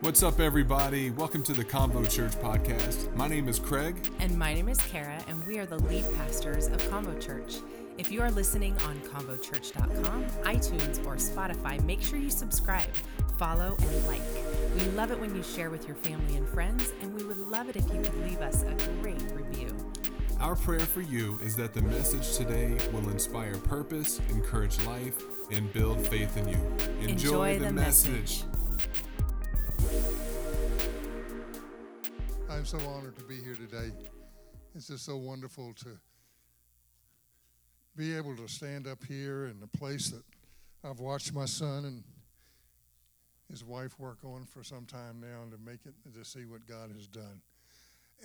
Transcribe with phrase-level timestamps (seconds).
[0.00, 1.10] What's up, everybody?
[1.10, 3.14] Welcome to the CONVO Church podcast.
[3.16, 3.96] My name is Craig.
[4.18, 7.56] And my name is Cara, and we are the lead pastors of CONVO Church.
[7.98, 12.88] If you are listening on convochurch.com, iTunes, or Spotify, make sure you subscribe,
[13.36, 14.22] follow, and like.
[14.74, 17.68] We love it when you share with your family and friends, and we would love
[17.68, 19.68] it if you could leave us a great review.
[20.40, 25.70] Our prayer for you is that the message today will inspire purpose, encourage life, and
[25.74, 26.56] build faith in you.
[27.02, 28.12] Enjoy, Enjoy the, the message.
[28.12, 28.44] message.
[32.48, 33.90] I'm so honored to be here today.
[34.74, 35.98] It's just so wonderful to
[37.96, 40.22] be able to stand up here in a place that
[40.84, 42.04] I've watched my son and
[43.50, 46.66] his wife work on for some time now and to make it to see what
[46.66, 47.40] God has done.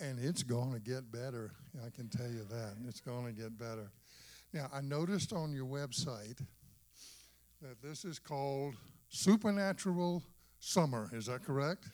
[0.00, 1.52] And it's going to get better.
[1.84, 2.74] I can tell you that.
[2.86, 3.90] It's going to get better.
[4.52, 6.40] Now, I noticed on your website
[7.62, 8.74] that this is called
[9.08, 10.22] Supernatural
[10.66, 11.08] Summer.
[11.12, 11.90] Is that correct?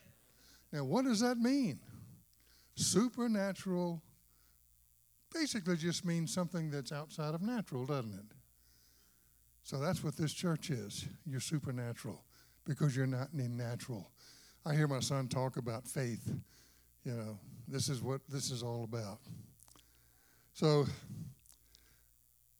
[0.72, 1.78] Now, what does that mean?
[2.74, 4.00] Supernatural
[5.34, 8.34] basically just means something that's outside of natural, doesn't it?
[9.62, 11.06] So that's what this church is.
[11.26, 12.24] You're supernatural
[12.64, 14.10] because you're not in natural.
[14.64, 16.26] I hear my son talk about faith.
[17.04, 19.18] You know, this is what this is all about.
[20.54, 20.86] So,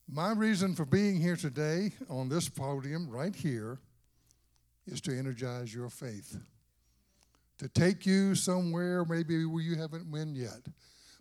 [0.06, 3.78] my reason for being here today on this podium right here
[4.86, 6.38] is to energize your faith
[7.62, 10.66] to take you somewhere maybe where you haven't been yet.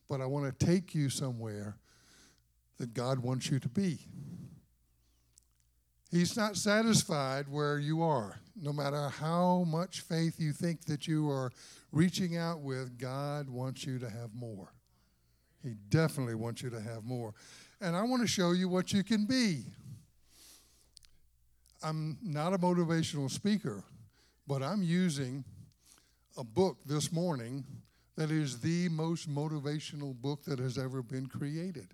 [0.09, 1.77] But I want to take you somewhere
[2.79, 3.99] that God wants you to be.
[6.09, 8.39] He's not satisfied where you are.
[8.59, 11.51] No matter how much faith you think that you are
[11.91, 14.73] reaching out with, God wants you to have more.
[15.61, 17.35] He definitely wants you to have more.
[17.79, 19.65] And I want to show you what you can be.
[21.83, 23.83] I'm not a motivational speaker,
[24.47, 25.43] but I'm using
[26.37, 27.65] a book this morning
[28.17, 31.87] that is the most motivational book that has ever been created.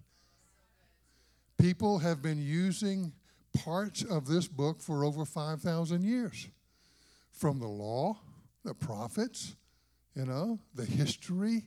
[1.57, 3.13] People have been using
[3.63, 6.49] parts of this book for over 5,000 years
[7.31, 8.17] from the law,
[8.65, 9.55] the prophets,
[10.15, 11.63] you know, the history,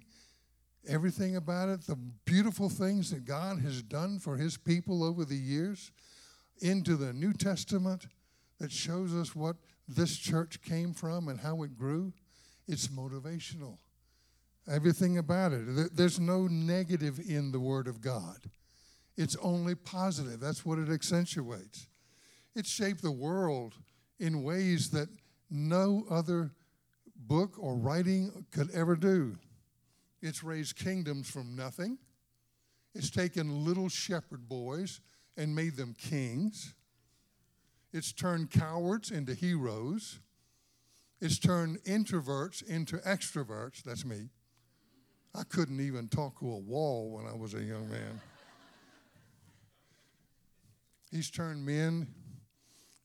[0.87, 5.37] everything about it, the beautiful things that God has done for his people over the
[5.37, 5.91] years,
[6.61, 8.07] into the New Testament
[8.59, 9.57] that shows us what
[9.89, 12.13] this church came from and how it grew.
[12.69, 13.79] It's motivational.
[14.69, 15.97] Everything about it.
[15.97, 18.39] There's no negative in the Word of God.
[19.17, 20.39] It's only positive.
[20.39, 21.89] That's what it accentuates.
[22.55, 23.75] It shaped the world
[24.19, 25.09] in ways that
[25.51, 26.53] no other
[27.17, 29.37] book or writing could ever do.
[30.23, 31.99] It's raised kingdoms from nothing.
[32.95, 35.01] It's taken little shepherd boys
[35.37, 36.75] and made them kings.
[37.93, 40.21] It's turned cowards into heroes.
[41.21, 43.83] It's turned introverts into extroverts.
[43.83, 44.29] That's me.
[45.35, 48.21] I couldn't even talk to a wall when I was a young man.
[51.11, 52.09] He's turned men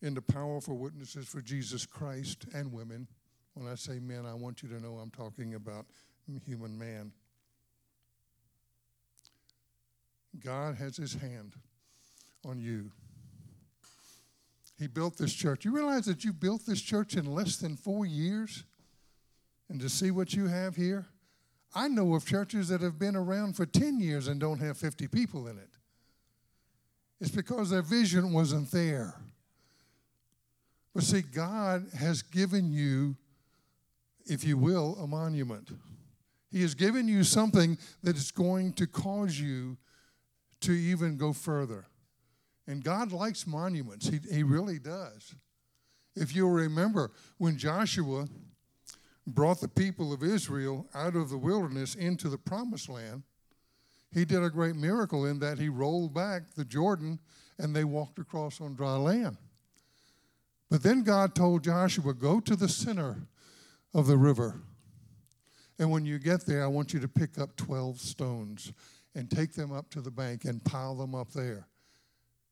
[0.02, 3.08] into powerful witnesses for Jesus Christ and women.
[3.54, 5.86] When I say men, I want you to know I'm talking about
[6.46, 7.12] human man.
[10.44, 11.56] God has his hand
[12.48, 12.92] on you.
[14.78, 15.66] He built this church.
[15.66, 18.64] You realize that you built this church in less than four years?
[19.70, 21.08] And to see what you have here?
[21.74, 25.08] I know of churches that have been around for 10 years and don't have 50
[25.08, 25.70] people in it.
[27.20, 29.16] It's because their vision wasn't there.
[30.94, 33.16] But see, God has given you,
[34.26, 35.70] if you will, a monument.
[36.52, 39.78] He has given you something that is going to cause you
[40.62, 41.88] to even go further.
[42.68, 45.36] And God likes monuments, He, he really does.
[46.16, 48.28] If you'll remember, when Joshua
[49.28, 53.24] brought the people of Israel out of the wilderness into the promised land,
[54.12, 57.20] he did a great miracle in that he rolled back the Jordan
[57.60, 59.38] and they walked across on dry land.
[60.70, 63.28] But then God told Joshua, Go to the center
[63.94, 64.62] of the river.
[65.78, 68.72] And when you get there, I want you to pick up 12 stones
[69.14, 71.68] and take them up to the bank and pile them up there.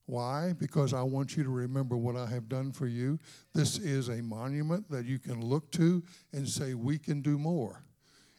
[0.05, 0.53] Why?
[0.57, 3.19] Because I want you to remember what I have done for you.
[3.53, 6.03] This is a monument that you can look to
[6.33, 7.83] and say, we can do more.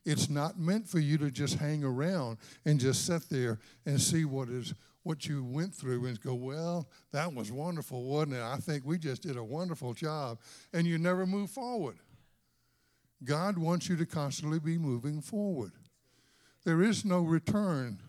[0.04, 4.26] It's not meant for you to just hang around and just sit there and see
[4.26, 4.74] what is
[5.04, 8.42] what you went through and go, well, that was wonderful, wasn't it?
[8.42, 10.38] I think we just did a wonderful job.
[10.72, 11.98] And you never move forward.
[13.22, 15.72] God wants you to constantly be moving forward.
[16.64, 18.00] There is no return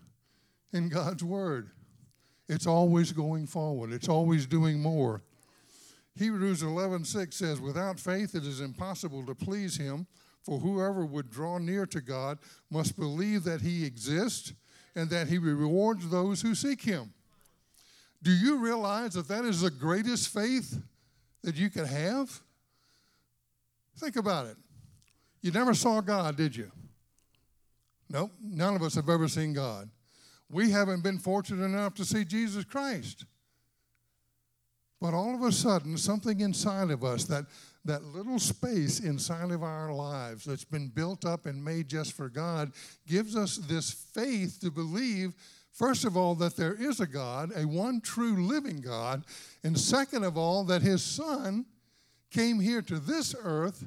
[0.72, 1.70] in God's word.
[2.48, 3.92] It's always going forward.
[3.92, 5.22] It's always doing more.
[6.14, 10.06] Hebrews 11:6 says, "Without faith it is impossible to please him,
[10.46, 12.38] For whoever would draw near to God
[12.70, 14.52] must believe that he exists
[14.94, 17.12] and that he rewards those who seek him.
[18.22, 20.80] Do you realize that that is the greatest faith
[21.42, 22.40] that you could have?
[23.98, 24.56] Think about it.
[25.42, 26.70] You never saw God, did you?
[28.08, 29.90] Nope, none of us have ever seen God.
[30.50, 33.24] We haven't been fortunate enough to see Jesus Christ.
[35.00, 37.44] But all of a sudden, something inside of us, that,
[37.84, 42.28] that little space inside of our lives that's been built up and made just for
[42.28, 42.72] God,
[43.06, 45.34] gives us this faith to believe,
[45.72, 49.24] first of all, that there is a God, a one true living God,
[49.62, 51.66] and second of all, that His Son
[52.30, 53.84] came here to this earth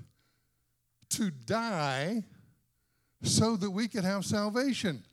[1.10, 2.24] to die
[3.24, 5.04] so that we could have salvation.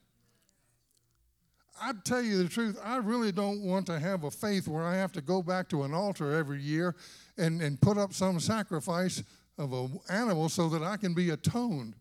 [1.81, 4.95] I tell you the truth, I really don't want to have a faith where I
[4.95, 6.95] have to go back to an altar every year
[7.37, 9.23] and, and put up some sacrifice
[9.57, 11.95] of an animal so that I can be atoned.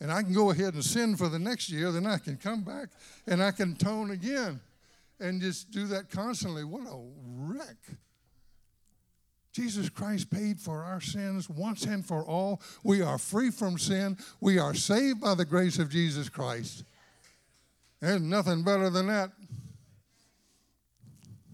[0.00, 2.62] And I can go ahead and sin for the next year, then I can come
[2.62, 2.88] back
[3.26, 4.60] and I can tone again
[5.18, 6.64] and just do that constantly.
[6.64, 6.98] What a
[7.36, 7.76] wreck.
[9.52, 12.62] Jesus Christ paid for our sins once and for all.
[12.84, 14.16] We are free from sin.
[14.40, 16.84] We are saved by the grace of Jesus Christ.
[18.00, 19.30] There's nothing better than that.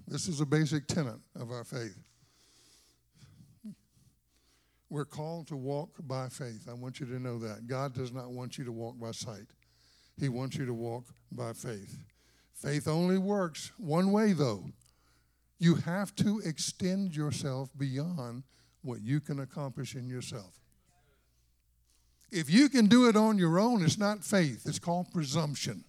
[0.06, 1.98] This is a basic tenet of our faith.
[4.88, 6.68] We're called to walk by faith.
[6.70, 7.66] I want you to know that.
[7.66, 9.46] God does not want you to walk by sight,
[10.18, 11.98] He wants you to walk by faith.
[12.54, 14.64] Faith only works one way, though.
[15.58, 18.44] You have to extend yourself beyond
[18.82, 20.54] what you can accomplish in yourself.
[22.30, 25.84] If you can do it on your own, it's not faith, it's called presumption.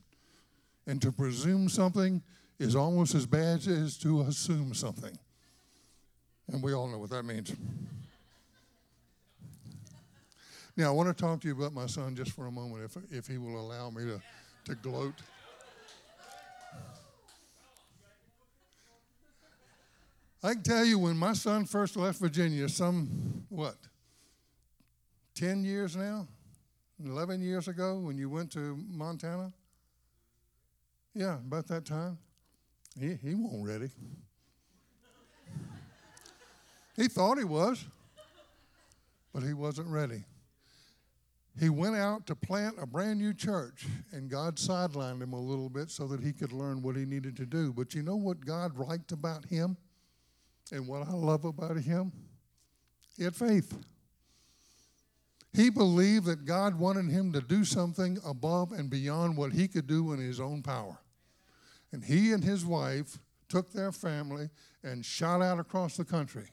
[0.87, 2.23] And to presume something
[2.59, 5.15] is almost as bad as to assume something.
[6.51, 7.53] And we all know what that means.
[10.77, 12.97] Now, I want to talk to you about my son just for a moment, if,
[13.11, 14.21] if he will allow me to,
[14.65, 15.15] to gloat.
[20.43, 23.75] I can tell you when my son first left Virginia, some, what,
[25.33, 26.27] 10 years now?
[27.03, 29.51] 11 years ago when you went to Montana?
[31.17, 32.19] Yeah, about that time.
[32.99, 33.89] He, he wasn't ready.
[36.95, 37.83] he thought he was,
[39.33, 40.25] but he wasn't ready.
[41.59, 45.69] He went out to plant a brand new church, and God sidelined him a little
[45.69, 47.73] bit so that he could learn what he needed to do.
[47.73, 49.75] But you know what God liked about him
[50.71, 52.11] and what I love about him?
[53.17, 53.75] He had faith.
[55.51, 59.87] He believed that God wanted him to do something above and beyond what he could
[59.87, 60.99] do in his own power.
[61.91, 63.19] And he and his wife
[63.49, 64.49] took their family
[64.83, 66.47] and shot out across the country.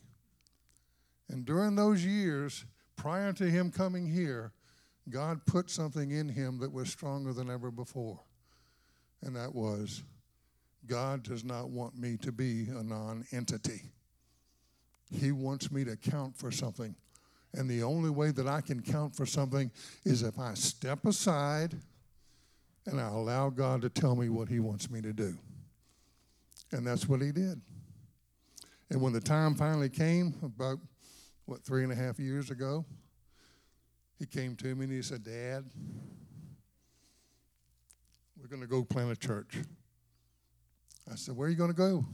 [1.29, 2.65] And during those years,
[2.97, 4.53] prior to him coming here,
[5.11, 8.21] God put something in him that was stronger than ever before.
[9.23, 10.03] And that was
[10.87, 13.83] God does not want me to be a non entity.
[15.11, 16.95] He wants me to count for something.
[17.53, 19.71] And the only way that I can count for something
[20.05, 21.77] is if I step aside
[22.87, 25.37] and I allow God to tell me what He wants me to do.
[26.73, 27.61] And that's what He did.
[28.91, 30.79] And when the time finally came, about,
[31.47, 32.85] what, three and a half years ago,
[34.19, 35.65] He came to me and He said, Dad,
[38.41, 39.57] we're going to go plant a church.
[41.11, 42.05] I said, Where are you going to go?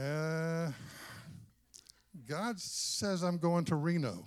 [0.00, 0.72] Uh,
[2.26, 4.24] God says I'm going to Reno.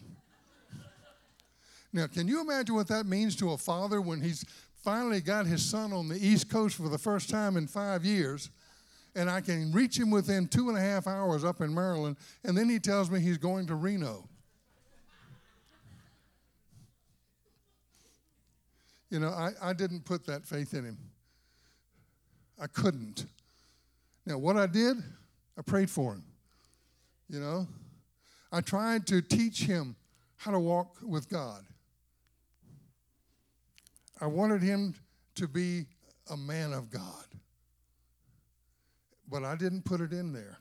[1.93, 4.45] Now, can you imagine what that means to a father when he's
[4.83, 8.49] finally got his son on the East Coast for the first time in five years,
[9.15, 12.57] and I can reach him within two and a half hours up in Maryland, and
[12.57, 14.27] then he tells me he's going to Reno?
[19.09, 20.97] You know, I, I didn't put that faith in him.
[22.59, 23.25] I couldn't.
[24.25, 24.97] Now, what I did,
[25.57, 26.23] I prayed for him.
[27.29, 27.67] You know,
[28.51, 29.95] I tried to teach him
[30.37, 31.63] how to walk with God.
[34.19, 34.95] I wanted him
[35.35, 35.85] to be
[36.29, 37.25] a man of God.
[39.29, 40.57] But I didn't put it in there.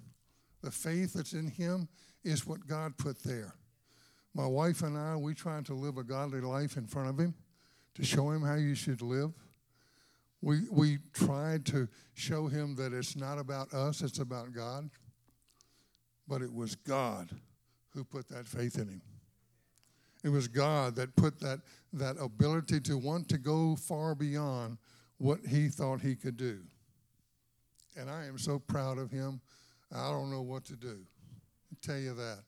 [0.62, 1.88] The faith that's in him
[2.25, 3.54] is what God put there.
[4.34, 7.34] My wife and I, we tried to live a godly life in front of him
[7.94, 9.32] to show him how you should live.
[10.42, 14.90] We, we tried to show him that it's not about us, it's about God.
[16.28, 17.30] But it was God
[17.90, 19.02] who put that faith in him.
[20.26, 21.61] It was God that put that,
[21.92, 24.76] that ability to want to go far beyond
[25.18, 26.59] what he thought he could do.
[27.97, 29.40] And I am so proud of him.
[29.95, 30.99] I don't know what to do.
[31.71, 32.40] I tell you that.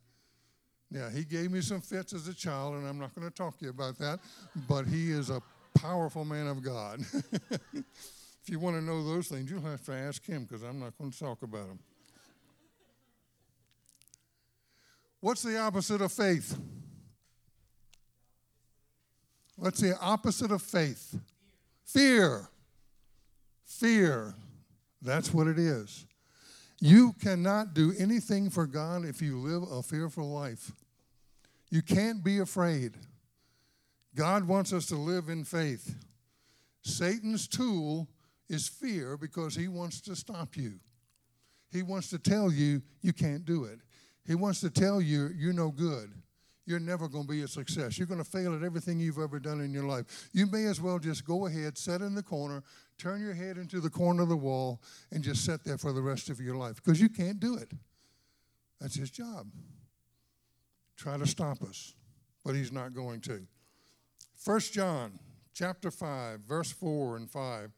[0.90, 3.56] Now, he gave me some fits as a child, and I'm not going to talk
[3.58, 4.18] to you about that,
[4.68, 5.40] but he is a
[5.76, 6.99] powerful man of God.
[7.73, 10.99] if you want to know those things, you'll have to ask him because I'm not
[10.99, 11.78] going to talk about them.
[15.20, 16.58] What's the opposite of faith?
[19.58, 21.18] What's the opposite of faith?
[21.84, 22.48] Fear.
[23.64, 24.34] Fear.
[25.02, 26.06] That's what it is.
[26.80, 30.70] You cannot do anything for God if you live a fearful life.
[31.70, 32.92] You can't be afraid.
[34.14, 35.96] God wants us to live in faith.
[36.82, 38.08] Satan's tool
[38.48, 40.74] is fear because he wants to stop you.
[41.72, 43.80] He wants to tell you you can't do it.
[44.24, 46.12] He wants to tell you you're no good.
[46.68, 47.96] You're never going to be a success.
[47.96, 50.28] You're going to fail at everything you've ever done in your life.
[50.34, 52.62] You may as well just go ahead, sit in the corner,
[52.98, 56.02] turn your head into the corner of the wall, and just sit there for the
[56.02, 57.72] rest of your life because you can't do it.
[58.82, 59.46] That's his job.
[60.98, 61.94] Try to stop us,
[62.44, 63.46] but he's not going to.
[64.44, 65.18] 1 John
[65.54, 67.70] chapter 5, verse 4 and 5.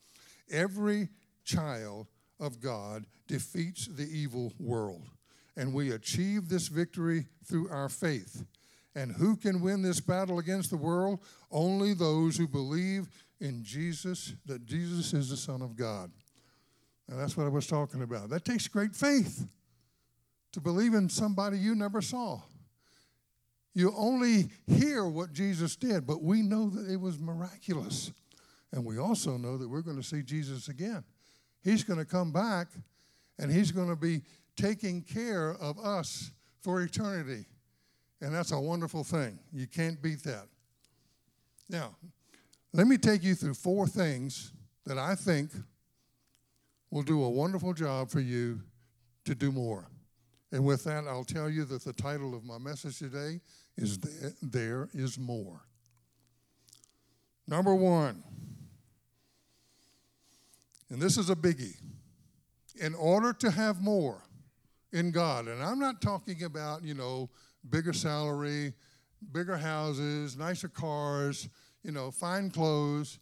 [0.50, 1.11] Every
[1.44, 2.09] child
[2.40, 5.11] of God defeats the evil world
[5.56, 8.44] and we achieve this victory through our faith.
[8.94, 11.20] And who can win this battle against the world?
[11.50, 13.09] Only those who believe
[13.40, 16.11] in Jesus, that Jesus is the Son of God.
[17.09, 18.30] And that's what I was talking about.
[18.30, 19.47] That takes great faith
[20.52, 22.40] to believe in somebody you never saw.
[23.75, 28.12] You only hear what Jesus did, but we know that it was miraculous.
[28.73, 31.04] And we also know that we're going to see Jesus again.
[31.62, 32.68] He's going to come back
[33.38, 34.23] and he's going to be
[34.56, 37.47] taking care of us for eternity.
[38.20, 39.38] And that's a wonderful thing.
[39.52, 40.46] You can't beat that.
[41.68, 41.96] Now,
[42.72, 44.52] let me take you through four things
[44.86, 45.50] that I think
[46.90, 48.60] will do a wonderful job for you
[49.24, 49.88] to do more.
[50.52, 53.40] And with that, I'll tell you that the title of my message today
[53.76, 53.98] is
[54.42, 55.62] There is More.
[57.46, 58.22] Number one,
[60.90, 61.76] and this is a biggie.
[62.80, 64.22] In order to have more,
[64.92, 65.48] in God.
[65.48, 67.30] And I'm not talking about, you know,
[67.69, 68.75] bigger salary,
[69.33, 71.49] bigger houses, nicer cars,
[71.83, 73.19] you know, fine clothes.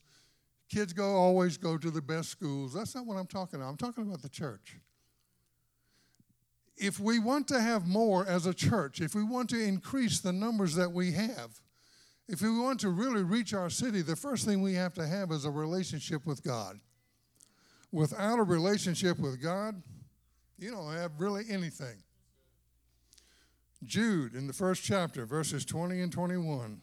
[0.69, 2.75] Kids go always go to the best schools.
[2.75, 3.71] That's not what I'm talking about.
[3.71, 4.77] I'm talking about the church.
[6.77, 10.33] If we want to have more as a church, if we want to increase the
[10.33, 11.61] numbers that we have,
[12.29, 15.33] if we want to really reach our city, the first thing we have to have
[15.33, 16.79] is a relationship with God.
[17.91, 19.83] Without a relationship with God,
[20.59, 21.97] you don't have really anything.
[23.85, 26.81] Jude in the first chapter, verses 20 and 21.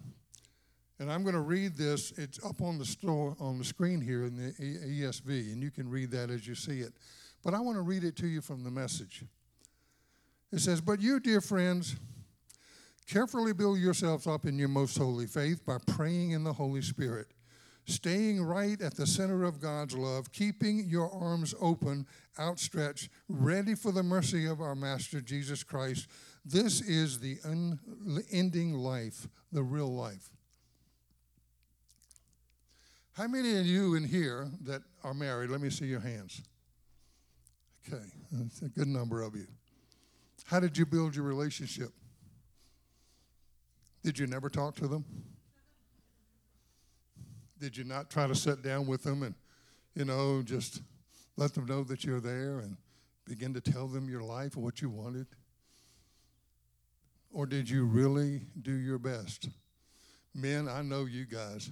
[1.00, 2.12] And I'm going to read this.
[2.18, 5.90] It's up on the store on the screen here in the ESV, and you can
[5.90, 6.94] read that as you see it.
[7.44, 9.24] But I want to read it to you from the message.
[10.52, 11.98] It says, But you, dear friends,
[13.08, 17.28] carefully build yourselves up in your most holy faith by praying in the Holy Spirit
[17.86, 22.08] staying right at the center of God's love, keeping your arms open,
[22.40, 26.08] outstretched, ready for the mercy of our Master Jesus Christ.
[26.46, 30.30] This is the unending life, the real life.
[33.14, 35.50] How many of you in here that are married?
[35.50, 36.44] Let me see your hands.
[37.88, 39.48] Okay, that's a good number of you.
[40.46, 41.90] How did you build your relationship?
[44.04, 45.04] Did you never talk to them?
[47.58, 49.34] Did you not try to sit down with them and,
[49.96, 50.82] you know, just
[51.38, 52.78] let them know that you're there and
[53.25, 55.25] begin to tell them your life and what you wanted?
[57.36, 59.50] Or did you really do your best?
[60.34, 61.70] Men, I know you guys.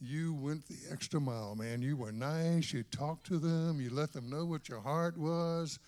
[0.00, 1.80] You went the extra mile, man.
[1.82, 2.72] You were nice.
[2.72, 3.80] You talked to them.
[3.80, 5.78] You let them know what your heart was.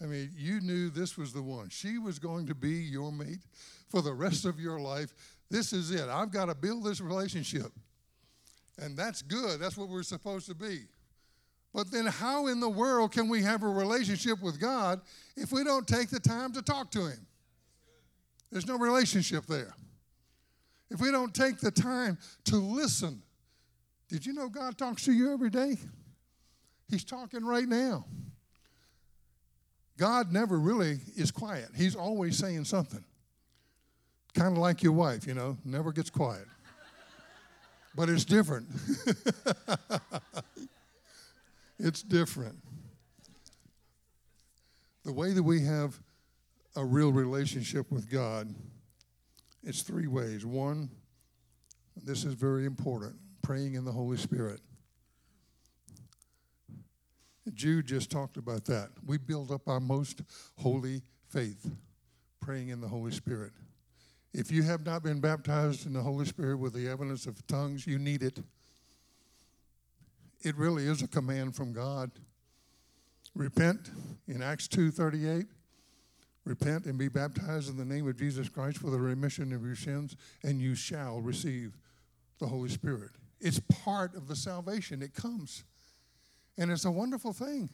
[0.00, 1.70] I mean, you knew this was the one.
[1.70, 3.40] She was going to be your mate
[3.88, 5.12] for the rest of your life.
[5.50, 6.08] This is it.
[6.08, 7.72] I've got to build this relationship.
[8.78, 9.58] And that's good.
[9.58, 10.82] That's what we're supposed to be.
[11.74, 15.00] But then, how in the world can we have a relationship with God
[15.36, 17.26] if we don't take the time to talk to Him?
[18.50, 19.74] There's no relationship there.
[20.90, 23.22] If we don't take the time to listen,
[24.08, 25.76] did you know God talks to you every day?
[26.88, 28.06] He's talking right now.
[29.98, 33.04] God never really is quiet, He's always saying something.
[34.34, 36.46] Kind of like your wife, you know, never gets quiet
[37.96, 38.68] but it's different.
[41.78, 42.58] it's different.
[45.04, 45.98] The way that we have
[46.76, 48.54] a real relationship with God,
[49.62, 50.44] it's three ways.
[50.44, 50.90] One,
[52.04, 54.60] this is very important praying in the Holy Spirit.
[57.54, 58.90] Jude just talked about that.
[59.04, 60.20] We build up our most
[60.58, 61.70] holy faith,
[62.40, 63.52] praying in the Holy Spirit.
[64.34, 67.86] If you have not been baptized in the Holy Spirit with the evidence of tongues,
[67.86, 68.40] you need it.
[70.42, 72.10] It really is a command from God.
[73.34, 73.90] Repent
[74.28, 75.46] in Acts 2:38.
[76.46, 79.74] Repent and be baptized in the name of Jesus Christ for the remission of your
[79.74, 81.76] sins, and you shall receive
[82.38, 83.10] the Holy Spirit.
[83.40, 85.02] It's part of the salvation.
[85.02, 85.64] It comes.
[86.56, 87.68] And it's a wonderful thing.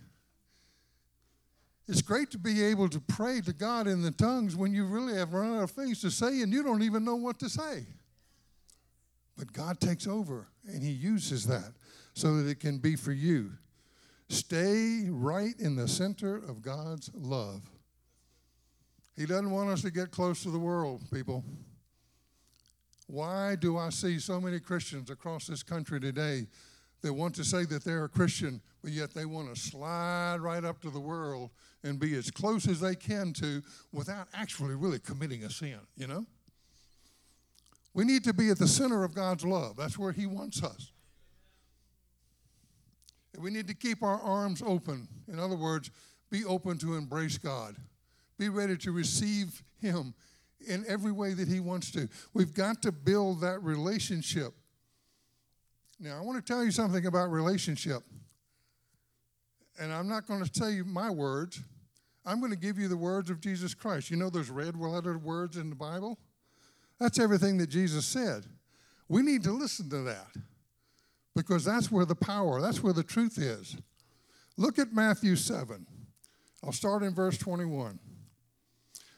[1.87, 5.15] It's great to be able to pray to God in the tongues when you really
[5.19, 7.87] have run out of things to say and you don't even know what to say.
[9.37, 11.73] But God takes over and He uses that
[12.15, 13.53] so that it can be for you.
[14.31, 17.63] Stay right in the center of God's love.
[19.17, 21.45] He doesn't want us to get close to the world, people.
[23.07, 26.47] Why do I see so many Christians across this country today
[27.03, 30.65] that want to say that they're a Christian, but yet they want to slide right
[30.65, 31.51] up to the world
[31.83, 36.07] and be as close as they can to without actually really committing a sin, you
[36.07, 36.25] know?
[37.93, 39.77] We need to be at the center of God's love.
[39.77, 40.93] That's where He wants us.
[43.39, 45.09] We need to keep our arms open.
[45.31, 45.91] In other words,
[46.31, 47.77] be open to embrace God.
[48.39, 50.15] Be ready to receive Him
[50.67, 52.09] in every way that He wants to.
[52.35, 54.55] We've got to build that relationship.
[56.01, 58.03] Now, I want to tell you something about relationship.
[59.81, 61.61] And I'm not going to tell you my words.
[62.25, 64.11] I'm going to give you the words of Jesus Christ.
[64.11, 66.19] You know those red lettered words in the Bible?
[67.01, 68.47] That's everything that Jesus said.
[69.09, 70.29] We need to listen to that
[71.35, 73.77] because that's where the power, that's where the truth is.
[74.57, 75.87] Look at Matthew 7.
[76.65, 77.99] I'll start in verse 21.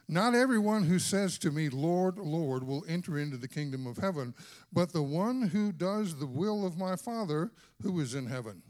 [0.06, 4.34] Not everyone who says to me, Lord, Lord, will enter into the kingdom of heaven,
[4.72, 7.50] but the one who does the will of my Father
[7.82, 8.62] who is in heaven.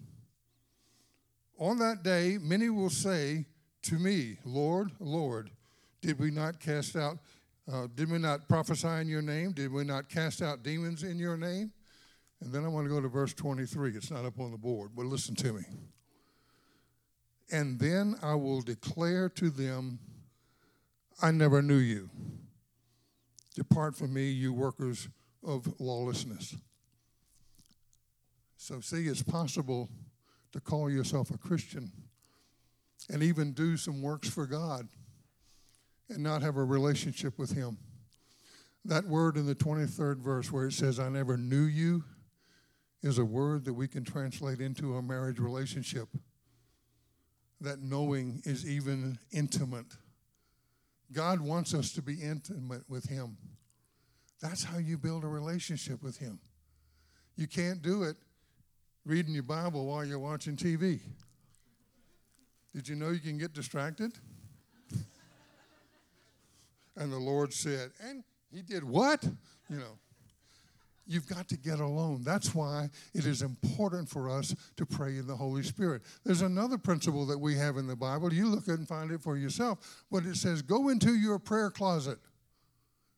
[1.58, 3.46] On that day, many will say
[3.82, 5.50] to me, Lord, Lord,
[6.00, 7.18] did we not cast out,
[7.72, 9.52] uh, did we not prophesy in your name?
[9.52, 11.72] Did we not cast out demons in your name?
[12.40, 13.92] And then I want to go to verse 23.
[13.96, 15.62] It's not up on the board, but listen to me.
[17.50, 19.98] And then I will declare to them,
[21.22, 22.10] I never knew you.
[23.54, 25.08] Depart from me, you workers
[25.42, 26.56] of lawlessness.
[28.56, 29.88] So, see, it's possible
[30.52, 31.92] to call yourself a Christian
[33.10, 34.88] and even do some works for God
[36.08, 37.78] and not have a relationship with Him.
[38.84, 42.04] That word in the 23rd verse where it says, I never knew you,
[43.02, 46.08] is a word that we can translate into a marriage relationship.
[47.60, 49.86] That knowing is even intimate.
[51.12, 53.36] God wants us to be intimate with Him.
[54.40, 56.38] That's how you build a relationship with Him.
[57.36, 58.16] You can't do it
[59.04, 61.00] reading your Bible while you're watching TV.
[62.74, 64.12] Did you know you can get distracted?
[66.96, 69.24] and the Lord said, and He did what?
[69.70, 69.98] You know.
[71.06, 72.22] You've got to get alone.
[72.24, 76.02] That's why it is important for us to pray in the Holy Spirit.
[76.24, 78.32] There's another principle that we have in the Bible.
[78.32, 80.04] You look and find it for yourself.
[80.10, 82.18] But it says, go into your prayer closet.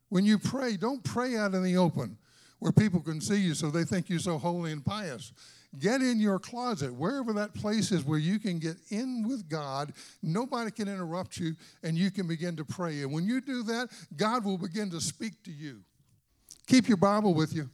[0.09, 2.17] When you pray, don't pray out in the open
[2.59, 5.31] where people can see you so they think you're so holy and pious.
[5.77, 9.93] Get in your closet, wherever that place is where you can get in with God.
[10.23, 13.01] Nobody can interrupt you, and you can begin to pray.
[13.01, 15.81] And when you do that, God will begin to speak to you.
[16.67, 17.69] Keep your Bible with you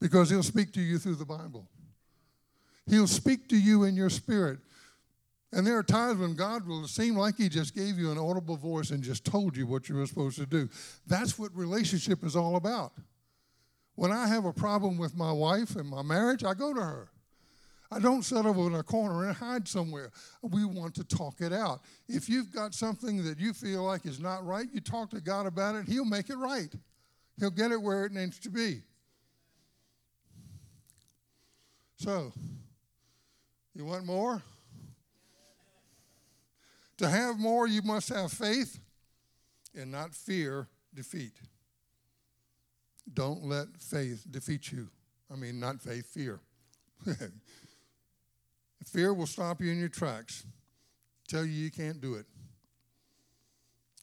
[0.00, 1.68] because He'll speak to you through the Bible.
[2.88, 4.60] He'll speak to you in your spirit.
[5.52, 8.56] And there are times when God will seem like He just gave you an audible
[8.56, 10.68] voice and just told you what you were supposed to do.
[11.06, 12.92] That's what relationship is all about.
[13.94, 17.08] When I have a problem with my wife and my marriage, I go to her.
[17.90, 20.10] I don't over in a corner and hide somewhere.
[20.42, 21.80] We want to talk it out.
[22.06, 25.46] If you've got something that you feel like is not right, you talk to God
[25.46, 26.72] about it, He'll make it right.
[27.38, 28.82] He'll get it where it needs to be.
[31.96, 32.32] So,
[33.74, 34.42] you want more?
[36.98, 38.78] To have more, you must have faith
[39.74, 41.32] and not fear defeat.
[43.12, 44.88] Don't let faith defeat you.
[45.32, 46.40] I mean, not faith, fear.
[48.84, 50.44] fear will stop you in your tracks,
[51.28, 52.26] tell you you can't do it,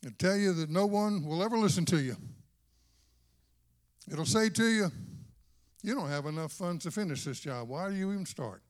[0.03, 2.15] and tell you that no one will ever listen to you.
[4.11, 4.91] It'll say to you,
[5.81, 7.67] you don't have enough funds to finish this job.
[7.69, 8.61] Why do you even start?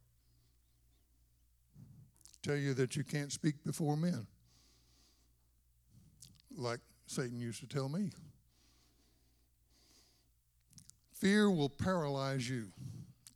[2.43, 4.27] Tell you that you can't speak before men,
[6.55, 8.11] like Satan used to tell me.
[11.13, 12.67] Fear will paralyze you,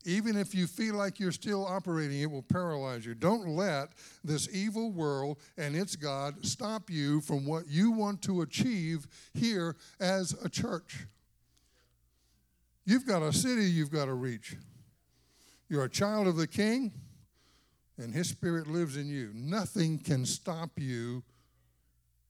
[0.06, 3.14] Even if you feel like you're still operating, it will paralyze you.
[3.14, 3.90] Don't let
[4.24, 9.76] this evil world and its God stop you from what you want to achieve here
[10.00, 11.06] as a church.
[12.90, 14.56] You've got a city you've got to reach.
[15.70, 16.92] You're a child of the king,
[18.00, 19.30] and his spirit lives in you.
[19.32, 21.22] Nothing can stop you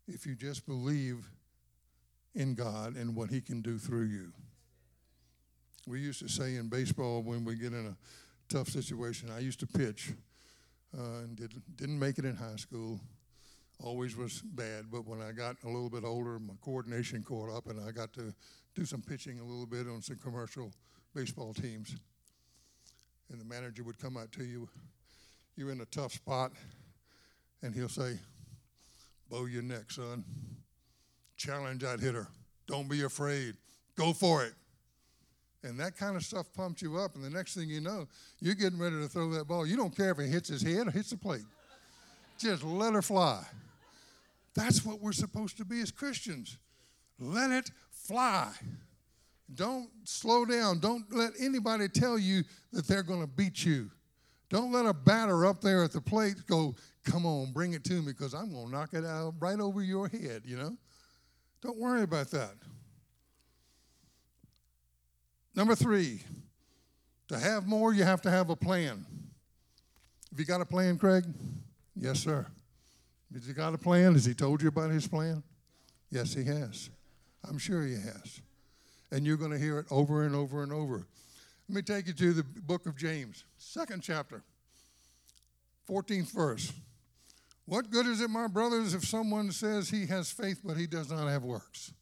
[0.05, 1.29] if you just believe
[2.35, 4.33] in God and what he can do through you.
[5.87, 7.95] We used to say in baseball when we get in a
[8.53, 10.11] tough situation, I used to pitch
[10.93, 12.99] uh, and did, didn't make it in high school.
[13.81, 17.67] Always was bad, but when I got a little bit older, my coordination caught up
[17.67, 18.33] and I got to
[18.75, 20.71] do some pitching a little bit on some commercial
[21.15, 21.95] baseball teams.
[23.31, 24.67] And the manager would come out to you,
[25.55, 26.51] you're in a tough spot,
[27.61, 28.17] and he'll say,
[29.29, 30.23] Bow your neck, son.
[31.37, 32.27] Challenge that hitter.
[32.67, 33.55] Don't be afraid.
[33.95, 34.53] Go for it.
[35.63, 37.15] And that kind of stuff pumps you up.
[37.15, 38.07] And the next thing you know,
[38.39, 39.67] you're getting ready to throw that ball.
[39.67, 41.43] You don't care if it hits his head or hits the plate.
[42.39, 43.43] Just let her fly.
[44.55, 46.57] That's what we're supposed to be as Christians.
[47.19, 47.71] Let it
[48.09, 48.51] fly.
[49.53, 50.79] Don't slow down.
[50.79, 52.43] Don't let anybody tell you
[52.73, 53.91] that they're going to beat you.
[54.49, 57.93] Don't let a batter up there at the plate go, come on, bring it to
[57.93, 60.75] me because I'm going to knock it out right over your head, you know?
[61.61, 62.53] Don't worry about that.
[65.55, 66.21] Number three,
[67.27, 69.05] to have more, you have to have a plan.
[70.31, 71.25] Have you got a plan, Craig?
[71.95, 72.47] Yes, sir.
[73.33, 74.13] Has he got a plan?
[74.13, 75.43] Has he told you about his plan?
[76.09, 76.89] Yes, he has.
[77.47, 78.41] I'm sure he has.
[79.11, 81.07] And you're going to hear it over and over and over.
[81.67, 84.43] Let me take you to the book of James, second chapter,
[85.87, 86.73] 14th verse.
[87.65, 91.11] What good is it, my brothers, if someone says he has faith but he does
[91.11, 91.93] not have works?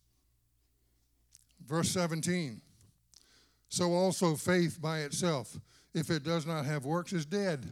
[1.66, 2.62] Verse 17.
[3.68, 5.58] So also faith by itself,
[5.94, 7.68] if it does not have works, is dead.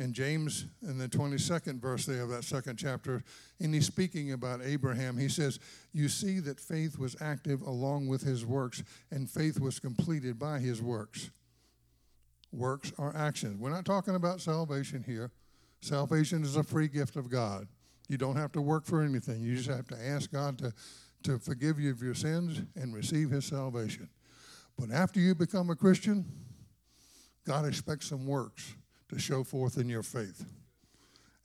[0.00, 3.22] And James, in the 22nd verse there of that second chapter,
[3.60, 5.60] and he's speaking about Abraham, he says,
[5.92, 10.58] You see that faith was active along with his works, and faith was completed by
[10.58, 11.30] his works.
[12.50, 13.60] Works are actions.
[13.60, 15.32] We're not talking about salvation here.
[15.82, 17.68] Salvation is a free gift of God.
[18.08, 19.42] You don't have to work for anything.
[19.42, 20.72] You just have to ask God to,
[21.24, 24.08] to forgive you of your sins and receive his salvation.
[24.78, 26.24] But after you become a Christian,
[27.46, 28.76] God expects some works
[29.10, 30.44] to show forth in your faith.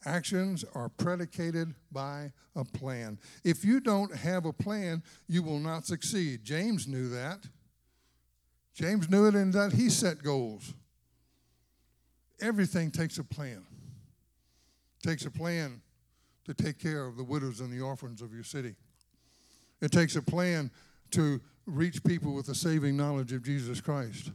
[0.04, 3.18] Actions are predicated by a plan.
[3.44, 6.44] If you don't have a plan, you will not succeed.
[6.44, 7.40] James knew that.
[8.72, 10.74] James knew it in that he set goals.
[12.40, 13.64] Everything takes a plan.
[15.02, 15.80] It takes a plan
[16.44, 18.76] to take care of the widows and the orphans of your city.
[19.80, 20.70] It takes a plan
[21.12, 24.30] to reach people with the saving knowledge of Jesus Christ.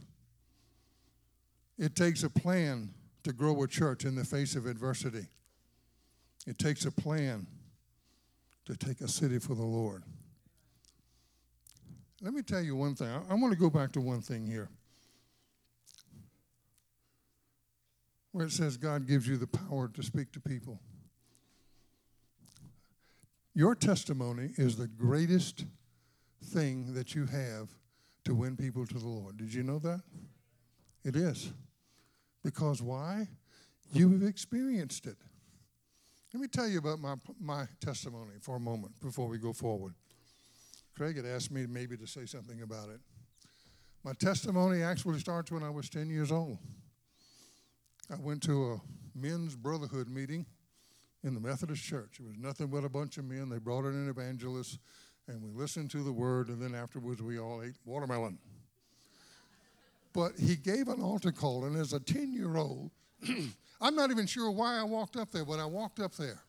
[1.78, 2.90] It takes a plan
[3.24, 5.26] to grow a church in the face of adversity.
[6.46, 7.46] It takes a plan
[8.64, 10.02] to take a city for the Lord.
[12.20, 13.08] Let me tell you one thing.
[13.28, 14.68] I, want to go back to one thing here.
[18.30, 20.80] Where it says God gives you the power to speak to people.
[23.54, 25.66] Your testimony is the greatest
[26.42, 27.68] thing that you have
[28.24, 29.36] to win people to the Lord.
[29.36, 30.00] Did you know that?
[31.04, 31.52] It is.
[32.42, 33.28] Because why?
[33.28, 33.98] Mm-hmm.
[33.98, 35.16] You have experienced it.
[36.34, 39.94] Let me tell you about my, my testimony for a moment before we go forward.
[40.96, 43.00] Craig had asked me maybe to say something about it.
[44.04, 46.58] My testimony actually starts when I was 10 years old.
[48.10, 48.80] I went to a
[49.14, 50.46] men's brotherhood meeting
[51.22, 52.18] in the Methodist church.
[52.18, 53.48] It was nothing but a bunch of men.
[53.48, 54.78] They brought in an evangelist,
[55.28, 58.38] and we listened to the word, and then afterwards we all ate watermelon.
[60.12, 62.90] But he gave an altar call, and as a 10 year old,
[63.80, 66.40] I'm not even sure why I walked up there, but I walked up there.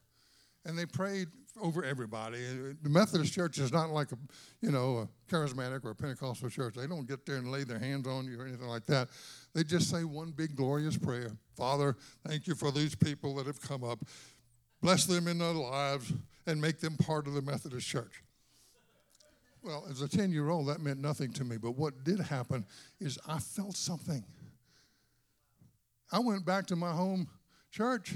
[0.65, 1.27] And they prayed
[1.61, 2.37] over everybody.
[2.37, 4.17] Uh, the Methodist church is not like a,
[4.61, 6.75] you know, a charismatic or a Pentecostal church.
[6.75, 9.09] They don't get there and lay their hands on you or anything like that.
[9.53, 11.31] They just say one big glorious prayer.
[11.55, 11.95] Father,
[12.27, 13.99] thank you for these people that have come up.
[14.81, 16.11] Bless them in their lives
[16.45, 18.23] and make them part of the Methodist church.
[19.63, 21.57] Well, as a 10 year old, that meant nothing to me.
[21.57, 22.65] But what did happen
[22.99, 24.23] is I felt something.
[26.11, 27.27] I went back to my home
[27.71, 28.15] church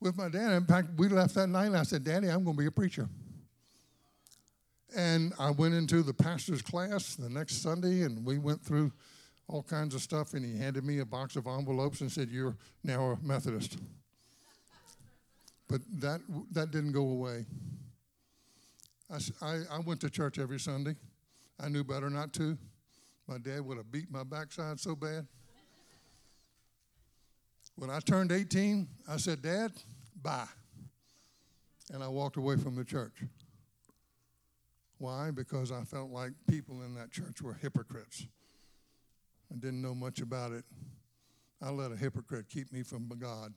[0.00, 0.52] with my dad.
[0.52, 2.70] In fact, we left that night and I said, Daddy, I'm going to be a
[2.70, 3.08] preacher.
[4.94, 8.92] And I went into the pastor's class the next Sunday and we went through
[9.48, 10.34] all kinds of stuff.
[10.34, 13.78] And he handed me a box of envelopes and said, You're now a Methodist.
[15.66, 16.20] But that,
[16.52, 17.46] that didn't go away.
[19.12, 20.96] I, I, went to church every Sunday.
[21.60, 22.56] I knew better not to.
[23.28, 25.26] my dad would have beat my backside so bad.
[27.76, 29.72] When I turned 18, I said, Dad,
[30.22, 30.46] bye.
[31.92, 33.22] And I walked away from the church.
[34.98, 35.30] Why?
[35.30, 38.26] Because I felt like people in that church were hypocrites.
[39.52, 40.64] I didn't know much about it.
[41.60, 43.52] I let a hypocrite keep me from God.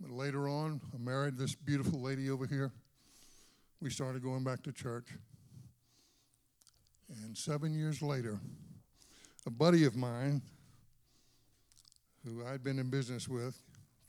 [0.00, 2.72] But later on, I married this beautiful lady over here.
[3.80, 5.06] We started going back to church.
[7.22, 8.40] And seven years later,
[9.46, 10.42] a buddy of mine
[12.24, 13.56] who I'd been in business with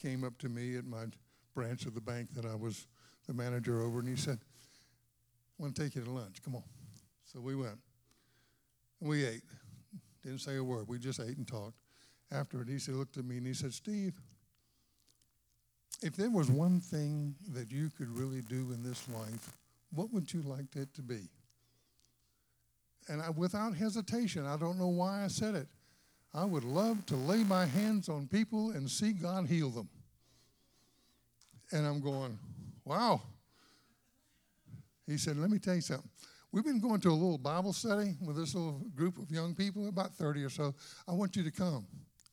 [0.01, 1.05] came up to me at my
[1.53, 2.87] branch of the bank that I was
[3.27, 6.41] the manager over, and he said, I want to take you to lunch.
[6.43, 6.63] Come on.
[7.25, 7.77] So we went.
[8.99, 9.43] And we ate.
[10.23, 10.87] Didn't say a word.
[10.87, 11.77] We just ate and talked.
[12.31, 14.19] After it, he said, looked at me and he said, Steve,
[16.01, 19.53] if there was one thing that you could really do in this life,
[19.91, 21.29] what would you like that to be?
[23.07, 25.67] And I, without hesitation, I don't know why I said it.
[26.33, 29.89] I would love to lay my hands on people and see God heal them.
[31.71, 32.37] And I'm going,
[32.85, 33.21] wow.
[35.07, 36.09] He said, let me tell you something.
[36.51, 39.87] We've been going to a little Bible study with this little group of young people,
[39.87, 40.73] about 30 or so.
[41.07, 41.85] I want you to come.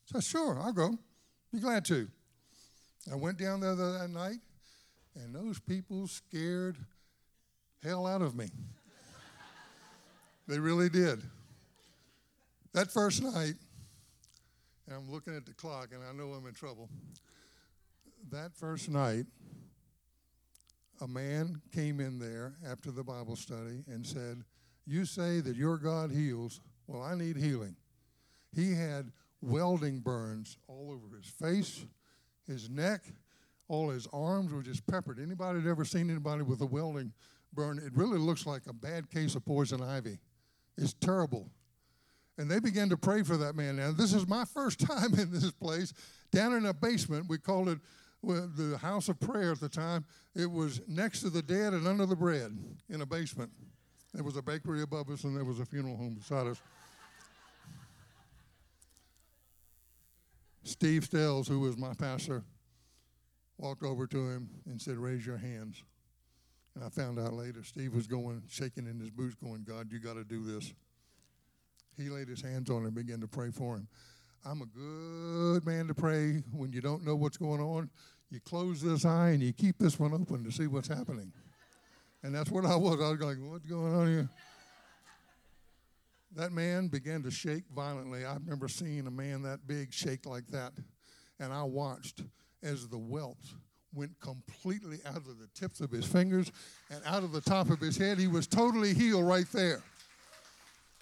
[0.05, 0.97] So, sure, I'll go.
[1.51, 2.07] Be glad to.
[3.11, 4.39] I went down there that night,
[5.15, 6.77] and those people scared
[7.83, 8.49] hell out of me.
[10.47, 11.21] they really did.
[12.73, 13.55] That first night,
[14.87, 16.89] and I'm looking at the clock, and I know I'm in trouble.
[18.31, 19.25] That first night,
[21.01, 24.43] a man came in there after the Bible study and said,
[24.85, 26.61] You say that your God heals.
[26.87, 27.75] Well, I need healing.
[28.55, 29.11] He had
[29.41, 31.85] welding burns all over his face,
[32.47, 33.03] his neck,
[33.67, 35.19] all his arms were just peppered.
[35.19, 37.11] Anybody had ever seen anybody with a welding
[37.53, 37.79] burn?
[37.79, 40.19] It really looks like a bad case of poison ivy.
[40.77, 41.49] It's terrible.
[42.37, 43.77] And they began to pray for that man.
[43.77, 45.93] Now, this is my first time in this place,
[46.31, 47.27] down in a basement.
[47.27, 47.79] We called it
[48.23, 50.05] the house of prayer at the time.
[50.35, 52.57] It was next to the dead and under the bread
[52.89, 53.51] in a basement.
[54.13, 56.61] There was a bakery above us, and there was a funeral home beside us.
[60.63, 62.43] Steve Stells, who was my pastor,
[63.57, 65.83] walked over to him and said, Raise your hands.
[66.77, 69.97] And I found out later Steve was going, shaking in his boots, going, God, you
[69.97, 70.75] got to do this.
[71.97, 73.87] He laid his hands on him and began to pray for him.
[74.45, 77.89] I'm a good man to pray when you don't know what's going on.
[78.29, 81.33] You close this eye and you keep this one open to see what's happening.
[82.21, 83.01] And that's what I was.
[83.01, 84.29] I was like, what's going on here?
[86.35, 88.23] That man began to shake violently.
[88.23, 90.73] I've never seen a man that big shake like that.
[91.39, 92.21] And I watched
[92.61, 93.39] as the welt
[93.93, 96.51] went completely out of the tips of his fingers
[96.89, 98.17] and out of the top of his head.
[98.19, 99.81] He was totally healed right there.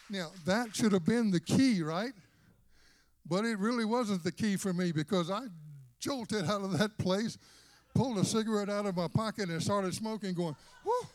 [0.09, 2.13] Now, that should have been the key, right?
[3.27, 5.47] But it really wasn't the key for me because I
[5.99, 7.37] jolted out of that place,
[7.95, 11.07] pulled a cigarette out of my pocket, and started smoking, going, whoo.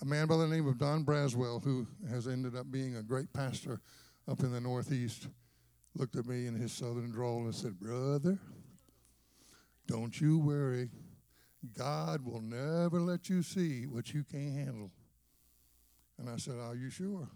[0.00, 3.32] A man by the name of Don Braswell, who has ended up being a great
[3.32, 3.80] pastor
[4.28, 5.26] up in the Northeast,
[5.96, 8.38] looked at me in his southern drawl and said, Brother,
[9.88, 10.90] don't you worry.
[11.76, 14.92] God will never let you see what you can't handle.
[16.18, 17.28] And I said, Are you sure?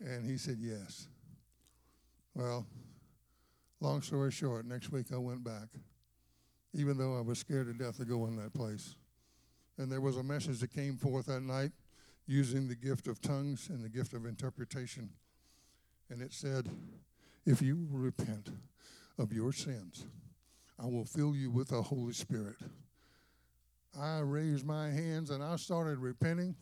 [0.00, 1.08] And he said, Yes.
[2.34, 2.64] Well,
[3.80, 5.68] long story short, next week I went back,
[6.72, 8.94] even though I was scared to death to go in that place.
[9.76, 11.72] And there was a message that came forth that night
[12.26, 15.10] using the gift of tongues and the gift of interpretation.
[16.08, 16.68] And it said,
[17.44, 18.50] If you repent
[19.18, 20.06] of your sins,
[20.82, 22.56] I will fill you with the Holy Spirit.
[23.98, 26.54] I raised my hands and I started repenting.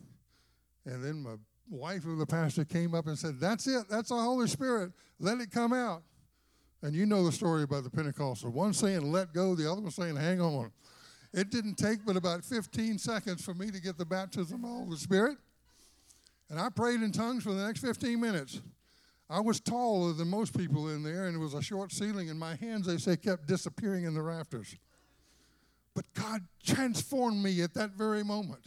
[0.85, 1.35] And then my
[1.69, 3.85] wife of the pastor came up and said, That's it.
[3.89, 4.91] That's the Holy Spirit.
[5.19, 6.03] Let it come out.
[6.81, 8.51] And you know the story about the Pentecostal.
[8.51, 10.71] One saying, Let go, the other one saying, Hang on.
[11.31, 14.75] It didn't take but about 15 seconds for me to get the baptism of the
[14.75, 15.37] Holy Spirit.
[16.49, 18.61] And I prayed in tongues for the next 15 minutes.
[19.29, 22.39] I was taller than most people in there, and it was a short ceiling, and
[22.39, 24.75] my hands, they say, kept disappearing in the rafters.
[25.93, 28.63] But God transformed me at that very moment.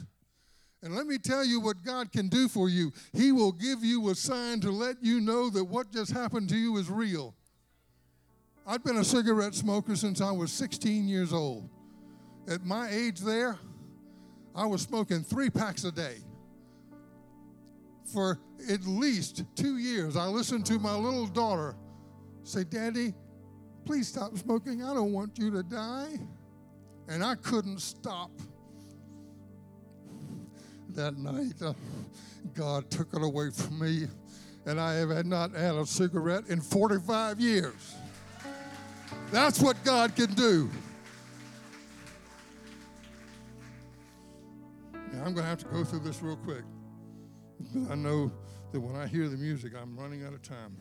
[0.83, 2.93] And let me tell you what God can do for you.
[3.13, 6.57] He will give you a sign to let you know that what just happened to
[6.57, 7.35] you is real.
[8.67, 11.69] I've been a cigarette smoker since I was 16 years old.
[12.49, 13.59] At my age there,
[14.55, 16.19] I was smoking three packs a day.
[18.13, 21.75] For at least two years, I listened to my little daughter
[22.45, 23.15] say, Daddy,
[23.85, 24.83] please stop smoking.
[24.83, 26.19] I don't want you to die.
[27.09, 28.31] And I couldn't stop.
[30.91, 31.73] that night, uh,
[32.55, 34.09] God took it away from me,
[34.67, 37.95] and I have not had a cigarette in 45 years.
[39.31, 40.71] That's what God can do.
[45.13, 46.65] Now, I'm going to have to go through this real quick
[47.91, 48.33] I know
[48.73, 50.77] that when I hear the music, I'm running out of time.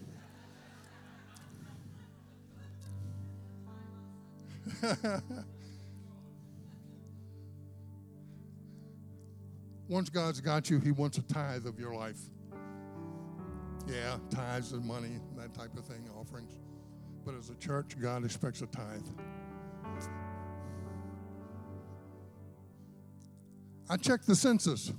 [9.88, 12.20] Once God's got you, He wants a tithe of your life.
[13.88, 16.60] Yeah, tithes and money, that type of thing, offerings.
[17.26, 19.06] But as a church, God expects a tithe.
[23.90, 24.94] I checked the census.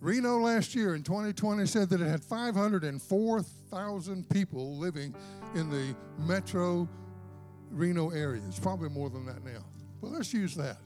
[0.00, 5.14] Reno last year in 2020 said that it had 504,000 people living
[5.54, 6.88] in the metro
[7.70, 8.40] Reno area.
[8.48, 9.62] It's probably more than that now.
[10.00, 10.78] But let's use that.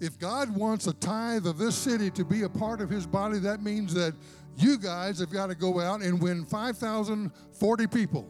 [0.00, 3.38] If God wants a tithe of this city to be a part of his body,
[3.40, 4.14] that means that
[4.56, 8.28] you guys have got to go out and win 5,040 people.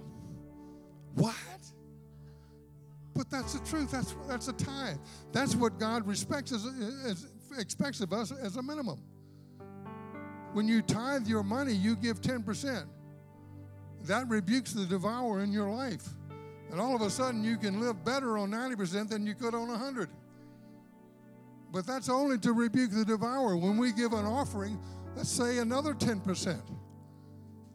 [1.14, 1.34] What?
[3.14, 3.90] But that's the truth.
[3.90, 4.98] That's, that's a tithe.
[5.32, 6.66] That's what God respects as,
[7.06, 7.26] as,
[7.58, 9.02] expects of us as a minimum.
[10.52, 12.84] When you tithe your money, you give 10%.
[14.04, 16.08] That rebukes the devourer in your life.
[16.70, 19.68] And all of a sudden, you can live better on 90% than you could on
[19.68, 20.08] 100
[21.76, 23.54] but that's only to rebuke the devourer.
[23.54, 24.78] When we give an offering,
[25.14, 26.58] let's say another 10%.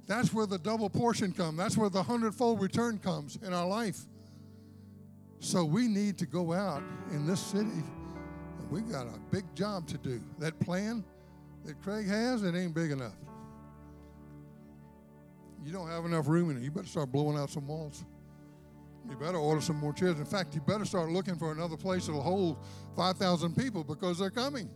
[0.07, 1.57] That's where the double portion comes.
[1.57, 3.99] That's where the hundredfold return comes in our life.
[5.39, 7.83] So we need to go out in this city,
[8.71, 10.21] and we got a big job to do.
[10.39, 11.03] That plan
[11.65, 13.15] that Craig has, it ain't big enough.
[15.63, 16.63] You don't have enough room in it.
[16.63, 18.03] You better start blowing out some walls.
[19.10, 20.17] You better order some more chairs.
[20.17, 22.57] In fact, you better start looking for another place that'll hold
[22.95, 24.69] 5,000 people because they're coming.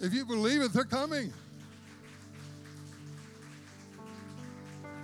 [0.00, 1.32] If you believe it, they're coming.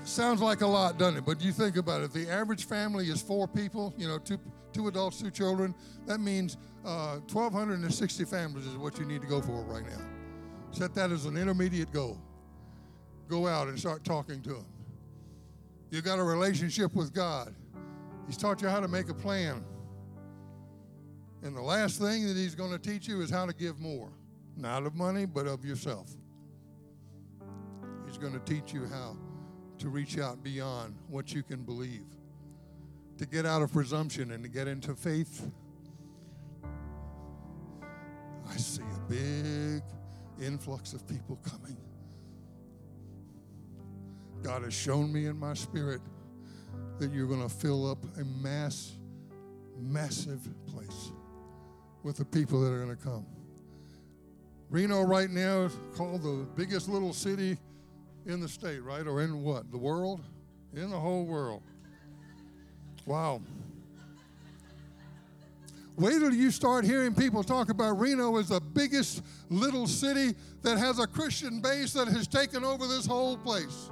[0.04, 1.24] Sounds like a lot, doesn't it?
[1.26, 2.12] But you think about it.
[2.12, 4.38] The average family is four people, you know, two,
[4.74, 5.74] two adults, two children.
[6.06, 10.04] That means uh, 1,260 families is what you need to go for right now.
[10.72, 12.20] Set that as an intermediate goal.
[13.28, 14.66] Go out and start talking to them.
[15.90, 17.54] You got a relationship with God.
[18.26, 19.64] He's taught you how to make a plan.
[21.42, 24.10] And the last thing that he's going to teach you is how to give more.
[24.56, 26.10] Not of money, but of yourself.
[28.06, 29.16] He's going to teach you how
[29.78, 32.06] to reach out beyond what you can believe,
[33.18, 35.50] to get out of presumption and to get into faith.
[38.48, 39.82] I see a big
[40.40, 41.76] influx of people coming.
[44.42, 46.00] God has shown me in my spirit
[46.98, 48.92] that you're going to fill up a mass,
[49.78, 51.12] massive place
[52.02, 53.26] with the people that are going to come.
[54.68, 57.56] Reno, right now, is called the biggest little city
[58.26, 59.06] in the state, right?
[59.06, 59.70] Or in what?
[59.70, 60.20] The world?
[60.74, 61.62] In the whole world.
[63.06, 63.42] Wow.
[65.96, 70.76] Wait till you start hearing people talk about Reno as the biggest little city that
[70.76, 73.90] has a Christian base that has taken over this whole place.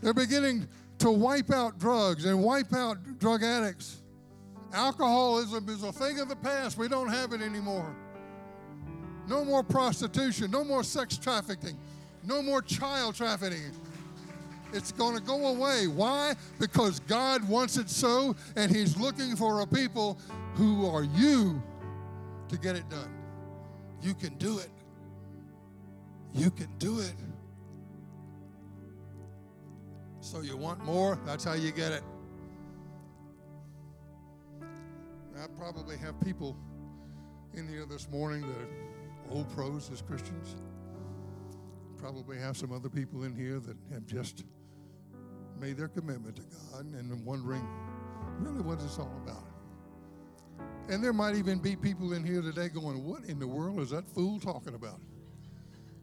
[0.00, 4.02] They're beginning to wipe out drugs and wipe out drug addicts.
[4.72, 6.78] Alcoholism is a thing of the past.
[6.78, 7.96] We don't have it anymore.
[9.26, 11.78] No more prostitution, no more sex trafficking,
[12.22, 13.72] no more child trafficking.
[14.74, 15.86] It's going to go away.
[15.86, 16.34] Why?
[16.58, 20.18] Because God wants it so, and He's looking for a people
[20.54, 21.62] who are you
[22.48, 23.10] to get it done.
[24.02, 24.68] You can do it.
[26.34, 27.14] You can do it.
[30.20, 31.18] So you want more?
[31.24, 32.02] That's how you get it.
[35.40, 36.56] I probably have people
[37.54, 40.56] in here this morning that are old pros as Christians.
[41.96, 44.44] Probably have some other people in here that have just
[45.60, 47.66] made their commitment to God and wondering
[48.38, 49.44] really what it's all about.
[50.88, 53.90] And there might even be people in here today going, What in the world is
[53.90, 55.00] that fool talking about?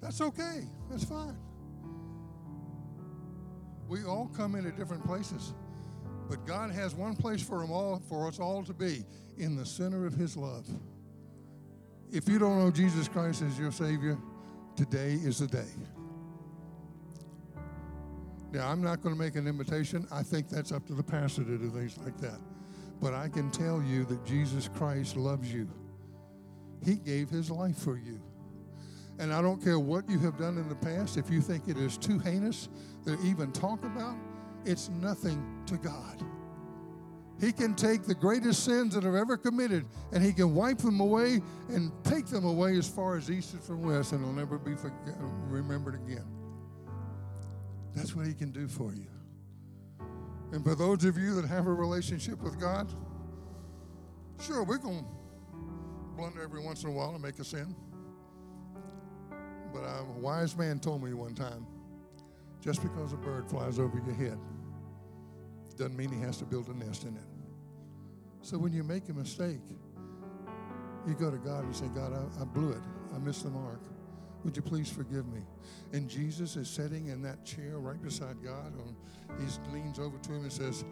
[0.02, 0.68] That's okay.
[0.90, 1.38] That's fine.
[3.88, 5.54] We all come into different places.
[6.30, 9.04] But God has one place for them all, for us all to be,
[9.38, 10.66] in the center of His love.
[12.10, 14.18] If you don't know Jesus Christ as your Savior,
[14.76, 15.68] today is the day.
[18.52, 20.06] Now, I'm not going to make an invitation.
[20.12, 22.40] I think that's up to the pastor to do things like that.
[23.02, 25.70] But I can tell you that Jesus Christ loves you.
[26.84, 28.22] He gave his life for you.
[29.20, 31.78] And I don't care what you have done in the past, if you think it
[31.78, 32.70] is too heinous
[33.06, 34.16] to even talk about,
[34.66, 36.24] it's nothing to God.
[37.40, 41.00] He can take the greatest sins that are ever committed and he can wipe them
[41.00, 44.60] away and take them away as far as east is from west and they'll never
[44.60, 45.16] be forget,
[45.50, 46.26] remembered again.
[47.96, 49.08] That's what he can do for you.
[50.52, 52.92] And for those of you that have a relationship with God,
[54.40, 55.06] sure, we're going to
[56.18, 57.76] blunder every once in a while and make a sin.
[59.74, 61.66] But a wise man told me one time
[62.62, 64.38] just because a bird flies over your head
[65.78, 67.24] doesn't mean he has to build a nest in it.
[68.42, 69.62] So when you make a mistake,
[71.08, 72.82] you go to God and say, God, I, I blew it.
[73.16, 73.82] I missed the mark.
[74.44, 75.42] Would you please forgive me?
[75.94, 78.74] And Jesus is sitting in that chair right beside God.
[78.80, 78.96] Um,
[79.40, 80.84] he leans over to him and says,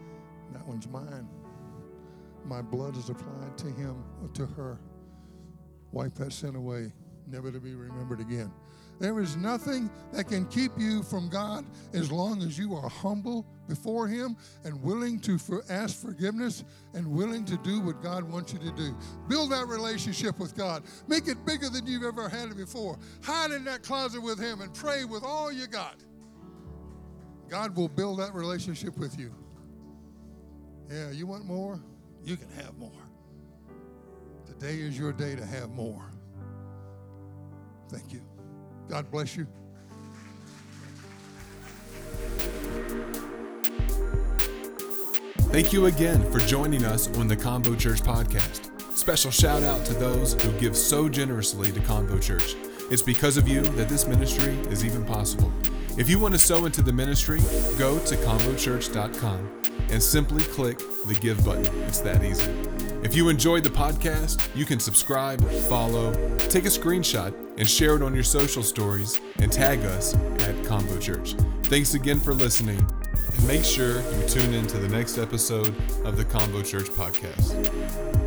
[0.52, 1.28] That one's mine.
[2.44, 4.78] My blood is applied to him or to her.
[5.92, 6.92] Wipe that sin away,
[7.26, 8.52] never to be remembered again.
[9.00, 13.46] There is nothing that can keep you from God as long as you are humble
[13.66, 18.52] before Him and willing to for, ask forgiveness and willing to do what God wants
[18.52, 18.94] you to do.
[19.26, 20.82] Build that relationship with God.
[21.08, 22.98] Make it bigger than you've ever had it before.
[23.24, 25.96] Hide in that closet with Him and pray with all you got.
[27.48, 29.34] God will build that relationship with you.
[30.90, 31.80] Yeah, you want more?
[32.22, 32.92] You can have more.
[34.44, 36.04] Today is your day to have more.
[37.88, 38.20] Thank you.
[38.90, 39.46] God bless you.
[45.52, 48.68] Thank you again for joining us on the CONVO Church podcast.
[48.96, 52.56] Special shout out to those who give so generously to CONVO Church.
[52.90, 55.52] It's because of you that this ministry is even possible.
[55.96, 57.38] If you want to sow into the ministry,
[57.78, 61.66] go to convochurch.com and simply click the give button.
[61.82, 62.50] It's that easy.
[63.02, 66.12] If you enjoyed the podcast, you can subscribe, follow,
[66.48, 70.98] take a screenshot, and share it on your social stories and tag us at CONVO
[70.98, 71.34] Church.
[71.64, 75.74] Thanks again for listening, and make sure you tune in to the next episode
[76.06, 78.19] of the CONVO Church podcast.